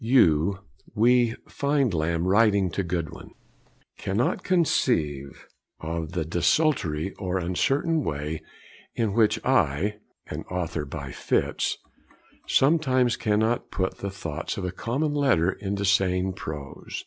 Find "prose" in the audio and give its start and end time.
16.33-16.99